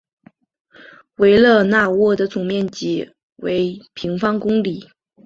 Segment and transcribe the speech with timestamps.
[1.17, 4.89] 维勒讷沃的总面积为平方公里。